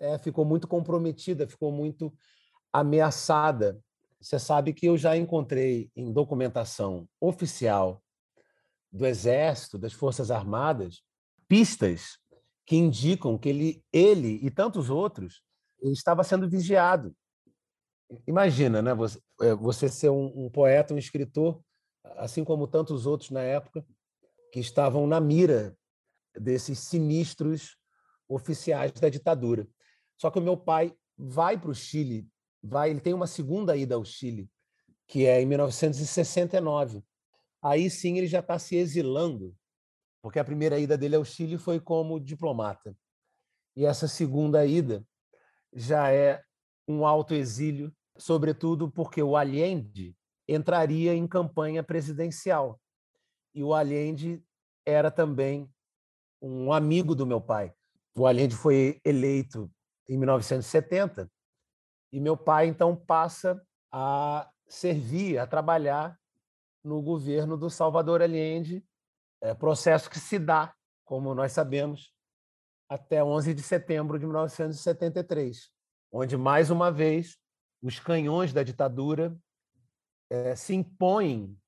[0.00, 2.12] é, ficou muito comprometida, ficou muito
[2.72, 3.80] ameaçada.
[4.20, 8.02] Você sabe que eu já encontrei em documentação oficial
[8.90, 11.02] do Exército, das Forças Armadas,
[11.46, 12.18] pistas
[12.64, 15.42] que indicam que ele, ele e tantos outros
[15.82, 17.14] estava sendo vigiado.
[18.26, 18.94] Imagina, né?
[18.94, 21.62] Você, eh, você ser um, um poeta, um escritor,
[22.16, 23.84] assim como tantos outros na época,
[24.52, 25.76] que estavam na mira
[26.34, 27.76] desses sinistros
[28.28, 29.66] oficiais da ditadura.
[30.16, 32.28] Só que o meu pai vai para o Chile,
[32.62, 34.48] vai, ele tem uma segunda ida ao Chile,
[35.06, 37.02] que é em 1969.
[37.62, 39.56] Aí sim ele já está se exilando
[40.22, 42.96] porque a primeira ida dele ao Chile foi como diplomata.
[43.76, 45.06] E essa segunda ida
[45.72, 46.42] já é
[46.86, 52.80] um autoexílio, sobretudo porque o Allende entraria em campanha presidencial.
[53.58, 54.40] E o Allende
[54.86, 55.68] era também
[56.40, 57.74] um amigo do meu pai.
[58.16, 59.68] O Allende foi eleito
[60.08, 61.28] em 1970
[62.12, 66.16] e meu pai então passa a servir, a trabalhar
[66.84, 68.86] no governo do Salvador Allende
[69.40, 70.72] é, processo que se dá,
[71.04, 72.14] como nós sabemos,
[72.88, 75.68] até 11 de setembro de 1973,
[76.12, 77.36] onde, mais uma vez,
[77.82, 79.36] os canhões da ditadura
[80.30, 81.58] é, se impõem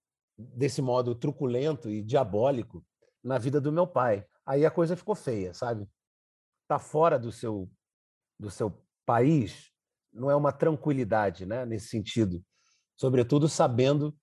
[0.54, 2.84] desse modo truculento e diabólico
[3.22, 4.26] na vida do meu pai.
[4.44, 5.88] Aí a coisa ficou feia, sabe?
[6.66, 7.70] Tá fora do seu
[8.38, 8.72] do seu
[9.04, 9.70] país
[10.12, 12.44] não é uma tranquilidade, né, nesse sentido.
[12.96, 14.16] Sobretudo sabendo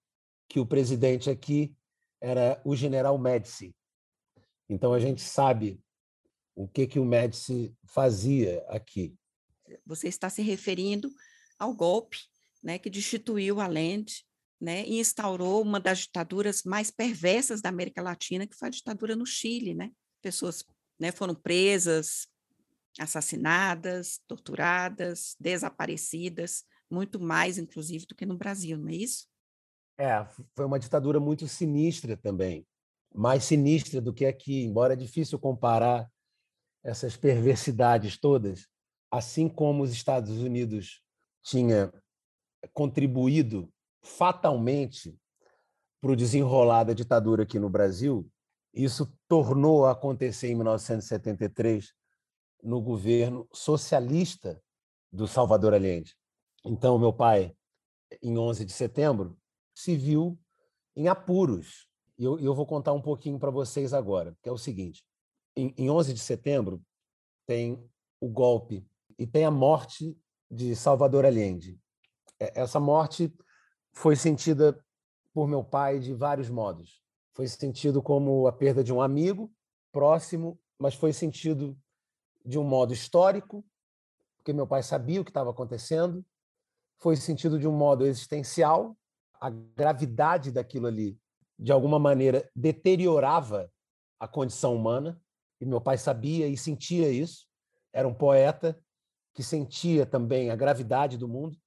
[0.50, 1.76] que o presidente aqui
[2.22, 3.76] era o general Médici.
[4.70, 5.82] Então a gente sabe
[6.56, 9.16] o que que o Médici fazia aqui.
[9.86, 11.10] Você está se referindo
[11.58, 12.18] ao golpe,
[12.62, 14.27] né, que destituiu a Lente,
[14.60, 19.16] né, e instaurou uma das ditaduras mais perversas da América Latina, que foi a ditadura
[19.16, 19.92] no Chile, né?
[20.22, 20.64] Pessoas,
[21.00, 22.28] né, foram presas,
[23.00, 29.28] assassinadas, torturadas, desaparecidas, muito mais inclusive do que no Brasil, não é isso?
[30.00, 32.66] É, foi uma ditadura muito sinistra também,
[33.14, 36.10] mais sinistra do que aqui, embora é difícil comparar
[36.84, 38.68] essas perversidades todas,
[39.12, 41.02] assim como os Estados Unidos
[41.44, 41.92] tinha
[42.74, 43.72] contribuído
[44.08, 45.18] fatalmente
[46.02, 48.30] para o desenrolar da ditadura aqui no Brasil,
[48.74, 51.94] isso tornou a acontecer em 1973
[52.64, 54.62] no governo socialista
[55.12, 56.16] do Salvador Allende.
[56.64, 57.56] Então, meu pai,
[58.22, 59.38] em 11 de setembro,
[59.76, 60.40] se viu
[60.96, 61.88] em apuros.
[62.18, 65.04] E eu, eu vou contar um pouquinho para vocês agora, que é o seguinte:
[65.56, 66.82] em, em 11 de setembro
[67.46, 67.84] tem
[68.20, 68.86] o golpe
[69.18, 70.18] e tem a morte
[70.50, 71.80] de Salvador Allende.
[72.40, 73.34] Essa morte
[73.98, 74.80] foi sentida
[75.34, 77.02] por meu pai de vários modos.
[77.34, 79.52] Foi sentido como a perda de um amigo
[79.92, 81.76] próximo, mas foi sentido
[82.46, 83.66] de um modo histórico,
[84.38, 86.24] porque meu pai sabia o que estava acontecendo.
[87.00, 88.96] Foi sentido de um modo existencial,
[89.42, 91.20] a gravidade daquilo ali,
[91.58, 93.72] de alguma maneira, deteriorava
[94.20, 95.20] a condição humana,
[95.60, 97.48] e meu pai sabia e sentia isso.
[97.92, 98.80] Era um poeta
[99.34, 101.58] que sentia também a gravidade do mundo.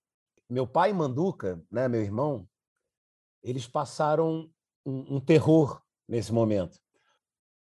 [0.51, 2.49] Meu pai e Manduca, né, meu irmão,
[3.41, 4.53] eles passaram
[4.85, 6.81] um, um terror nesse momento.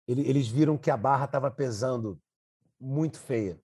[0.07, 2.19] eles viram que a barra estava pesando
[2.79, 3.61] muito feia.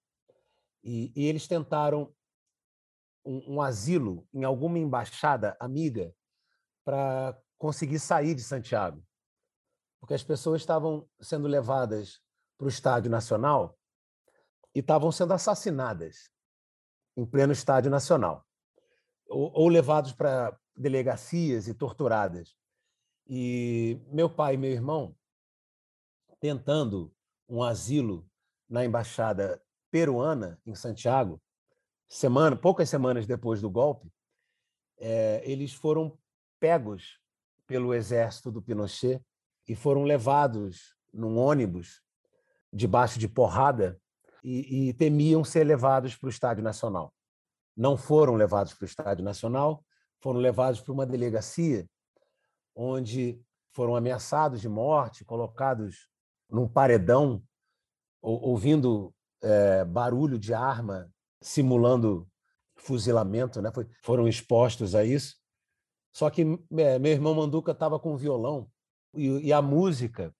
[0.84, 2.14] E, e eles tentaram
[3.26, 6.16] um, um, asilo em alguma embaixada amiga
[6.84, 9.04] para conseguir sair de Santiago.
[10.00, 12.22] Porque as pessoas estavam sendo levadas
[12.60, 13.76] para o Estádio Nacional
[14.76, 16.30] e estavam sendo assassinadas
[17.18, 18.46] em pleno Estádio Nacional,
[19.28, 22.56] ou, ou levados para delegacias e torturadas.
[23.28, 25.16] E meu pai e meu irmão,
[26.40, 27.14] tentando
[27.48, 28.28] um asilo
[28.70, 31.42] na embaixada peruana em Santiago,
[32.08, 34.12] semana, poucas semanas depois do golpe,
[34.98, 36.18] é, eles foram
[36.60, 37.20] pegos
[37.68, 39.22] pelo exército do Pinochet
[39.68, 42.02] e foram levados num ônibus
[42.72, 44.00] debaixo de porrada
[44.44, 47.14] e, e temiam ser levados para o Estádio Nacional.
[47.76, 49.84] Não foram levados para o Estádio Nacional,
[50.22, 51.88] foram levados para uma delegacia
[52.76, 56.08] onde foram ameaçados de morte, colocados
[56.50, 57.44] num paredão,
[58.22, 61.12] ouvindo é, barulho de arma,
[61.42, 62.28] simulando
[62.76, 63.72] fuzilamento, né?
[63.74, 65.36] Foi, foram expostos a isso.
[66.14, 66.42] Só que
[66.78, 68.70] é, meu irmão Manduca estava com violão
[69.14, 70.34] e, e, a música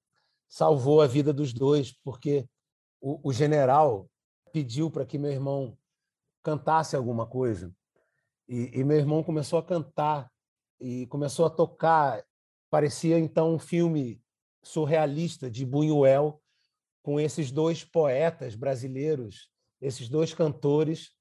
[0.48, 2.48] salvou a vida dos dois, porque
[3.02, 4.10] o, o general
[4.52, 5.78] pediu para que meu irmão
[6.46, 7.74] cantasse alguma coisa.
[8.48, 10.32] E, e, meu irmão começou a cantar
[10.80, 12.24] e começou a tocar.
[12.70, 14.22] Parecia então um filme
[14.62, 16.40] surrealista de Buñuel
[17.02, 19.50] com esses dois poetas brasileiros,
[19.82, 21.12] esses dois cantores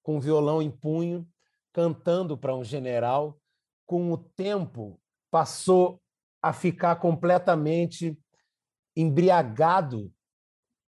[0.00, 1.28] com violão em punho,
[1.72, 3.40] cantando para um general.
[3.84, 6.00] Com o tempo, passou
[6.40, 8.16] a ficar completamente
[8.94, 10.12] embriagado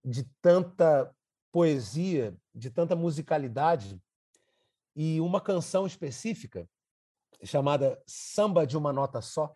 [0.04, 1.14] de tanta
[1.54, 4.02] poesia, de tanta musicalidade,
[4.96, 6.68] e uma canção específica,
[7.44, 9.54] chamada Samba de uma Nota Só,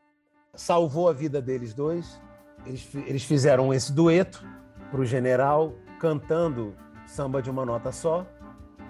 [0.54, 2.20] salvou a vida deles dois.
[2.66, 4.43] Eles, eles fizeram esse dueto
[4.89, 6.76] para o general, cantando
[7.06, 8.26] Samba de uma Nota Só.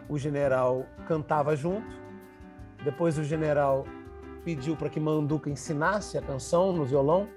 [0.07, 1.87] O general cantava junto.
[2.83, 3.85] Depois o general
[4.43, 7.27] pediu para que Manduca ensinasse a canção no violão.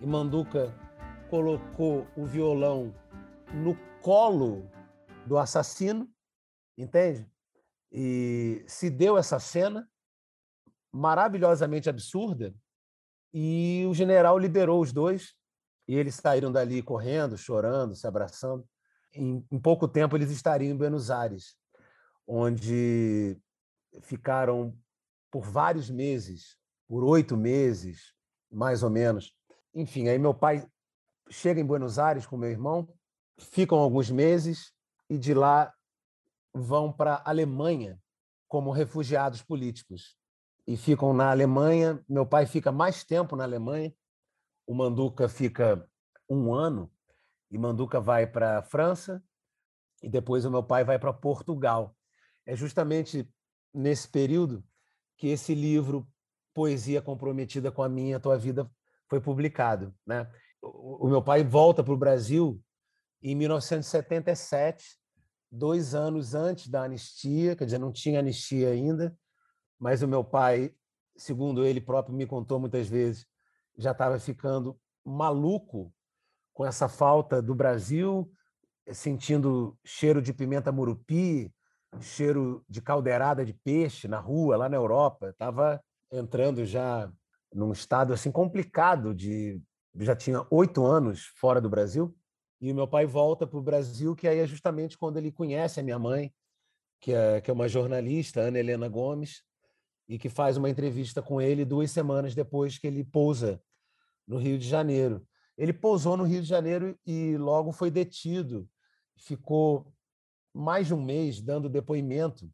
[0.00, 0.72] E Manduca
[1.28, 2.94] colocou o violão
[3.52, 4.70] no colo
[5.28, 6.10] do assassino,
[6.76, 7.30] entende?
[7.92, 9.88] E se deu essa cena
[10.92, 12.54] maravilhosamente absurda
[13.32, 15.34] e o general liberou os dois
[15.86, 18.66] e eles saíram dali correndo, chorando, se abraçando.
[19.14, 21.56] Em, em pouco tempo eles estariam em Buenos Aires,
[22.26, 23.38] onde
[24.02, 24.76] ficaram
[25.30, 28.14] por vários meses, por oito meses,
[28.50, 29.34] mais ou menos.
[29.74, 30.66] Enfim, aí meu pai
[31.30, 32.88] chega em Buenos Aires com meu irmão,
[33.38, 34.72] ficam alguns meses
[35.08, 35.72] e de lá
[36.54, 38.00] vão para a Alemanha
[38.46, 40.16] como refugiados políticos.
[40.66, 42.02] E ficam na Alemanha.
[42.08, 43.94] Meu pai fica mais tempo na Alemanha.
[44.66, 45.86] O Manduca fica
[46.28, 46.90] um ano.
[47.50, 49.22] E Manduca vai para a França.
[50.02, 51.96] E depois o meu pai vai para Portugal.
[52.44, 53.30] É justamente
[53.72, 54.64] nesse período
[55.16, 56.06] que esse livro,
[56.54, 58.70] Poesia Comprometida com a Minha Tua Vida,
[59.08, 59.94] foi publicado.
[60.06, 60.30] Né?
[60.62, 62.62] O meu pai volta para o Brasil
[63.22, 64.97] em 1977
[65.50, 69.16] dois anos antes da anistia, quer dizer, não tinha anistia ainda,
[69.78, 70.74] mas o meu pai,
[71.16, 73.26] segundo ele próprio me contou muitas vezes,
[73.76, 75.92] já estava ficando maluco
[76.52, 78.30] com essa falta do Brasil,
[78.92, 81.54] sentindo cheiro de pimenta murupi,
[82.00, 85.30] cheiro de caldeirada de peixe na rua, lá na Europa.
[85.30, 85.80] Estava
[86.10, 87.10] entrando já
[87.52, 89.62] num estado assim complicado de
[90.00, 92.14] já tinha oito anos fora do Brasil
[92.60, 95.78] e o meu pai volta para o Brasil, que aí é justamente quando ele conhece
[95.78, 96.32] a minha mãe,
[97.00, 99.42] que é, que é uma jornalista, Ana Helena Gomes,
[100.08, 103.62] e que faz uma entrevista com ele duas semanas depois que ele pousa
[104.26, 105.26] no Rio de Janeiro.
[105.56, 108.68] Ele pousou no Rio de Janeiro e logo foi detido.
[109.16, 109.92] Ficou
[110.54, 112.50] mais de um mês dando depoimento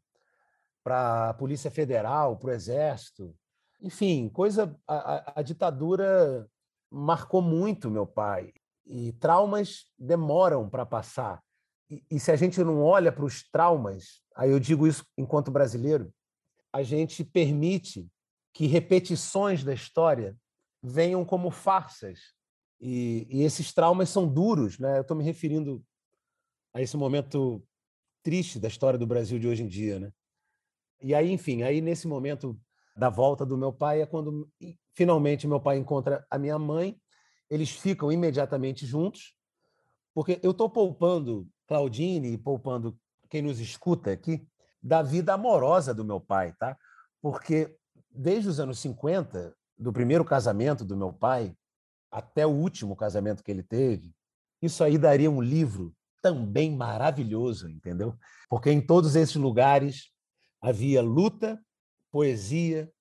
[0.83, 3.35] para a Polícia Federal, para o Exército.
[3.81, 4.75] Enfim, coisa.
[4.87, 6.47] A, a, a ditadura
[6.91, 8.53] marcou muito meu pai.
[8.85, 11.41] E traumas demoram para passar.
[11.89, 15.51] E, e, se a gente não olha para os traumas, aí eu digo isso enquanto
[15.51, 16.13] brasileiro,
[16.71, 18.07] a gente permite
[18.53, 20.37] que repetições da história
[20.81, 22.19] venham como farsas.
[22.79, 24.97] E, e esses traumas são duros, né?
[24.97, 25.83] Eu estou me referindo
[26.73, 27.63] a esse momento
[28.23, 30.11] triste da história do Brasil de hoje em dia, né?
[31.01, 32.59] E aí, enfim, aí nesse momento
[32.95, 34.49] da volta do meu pai é quando
[34.93, 36.99] finalmente meu pai encontra a minha mãe
[37.49, 39.35] eles ficam imediatamente juntos,
[40.13, 42.97] porque eu estou poupando Claudine e poupando
[43.29, 44.47] quem nos escuta aqui
[44.81, 46.77] da vida amorosa do meu pai, tá?
[47.21, 47.75] Porque
[48.11, 51.55] desde os anos 50, do primeiro casamento do meu pai,
[52.11, 54.13] até o último casamento que ele teve,
[54.61, 58.17] isso aí daria um livro também maravilhoso, entendeu?
[58.49, 60.11] Porque em todos esses lugares
[60.61, 61.59] havia luta,
[62.11, 62.91] poesia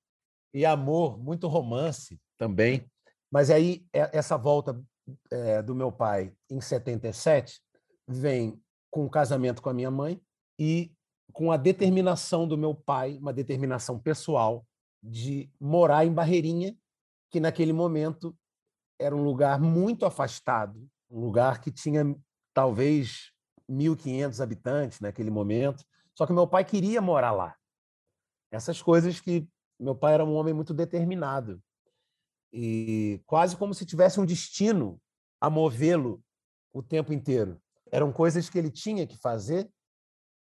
[0.52, 2.90] e amor, muito romance também.
[3.34, 4.80] Mas aí essa volta
[5.28, 7.60] é, do meu pai em 77
[8.06, 8.62] vem
[8.92, 10.22] com o casamento com a minha mãe
[10.56, 10.94] e
[11.32, 14.64] com a determinação do meu pai, uma determinação pessoal
[15.02, 16.76] de morar em Barreirinha,
[17.28, 18.38] que naquele momento
[19.00, 22.16] era um lugar muito afastado, um lugar que tinha
[22.54, 23.32] talvez
[23.68, 25.84] 1.500 habitantes naquele momento.
[26.16, 27.56] Só que meu pai queria morar lá.
[28.52, 29.48] Essas coisas que
[29.80, 31.60] meu pai era um homem muito determinado
[32.56, 35.02] e quase como se tivesse um destino
[35.40, 36.22] a movê-lo
[36.72, 37.60] o tempo inteiro.
[37.90, 39.68] Eram coisas que ele tinha que fazer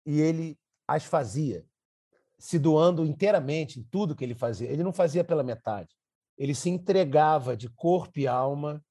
[0.05, 1.65] e ele as fazia,
[2.37, 4.69] se doando inteiramente em tudo que ele fazia.
[4.69, 5.95] Ele não fazia pela metade.
[6.37, 8.85] Ele se entregava de corpo e alma.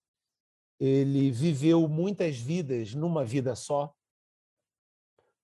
[0.79, 3.93] Ele viveu muitas vidas numa vida só,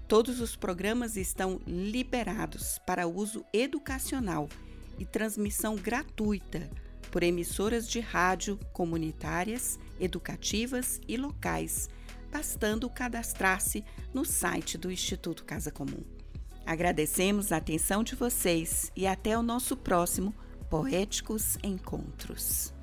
[0.06, 4.50] Todos os programas estão liberados para uso educacional
[4.98, 6.68] e transmissão gratuita
[7.16, 11.88] por emissoras de rádio comunitárias, educativas e locais,
[12.30, 16.04] bastando cadastrar-se no site do Instituto Casa Comum.
[16.66, 20.34] Agradecemos a atenção de vocês e até o nosso próximo
[20.68, 22.75] Poéticos Encontros.